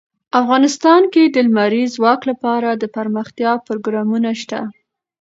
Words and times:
افغانستان 0.41 1.01
کې 1.13 1.23
د 1.25 1.35
لمریز 1.47 1.89
ځواک 1.97 2.21
لپاره 2.29 2.69
دپرمختیا 2.83 3.51
پروګرامونه 3.67 4.29
شته. 4.41 4.59